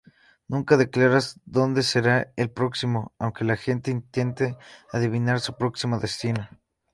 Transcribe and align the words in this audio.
Nunca 0.47 0.77
declara 0.77 1.19
dónde 1.45 1.83
será 1.83 2.33
el 2.35 2.49
próximo, 2.49 3.13
aunque 3.19 3.43
la 3.43 3.55
gente 3.55 3.91
intente 3.91 4.57
adivinar 4.91 5.39
su 5.41 5.53
próximo 5.55 5.99
destino. 5.99 6.49